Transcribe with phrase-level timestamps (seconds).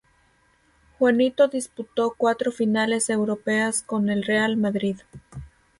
[0.97, 4.97] Juanito disputó cuatro finales europeas con el Real Madrid.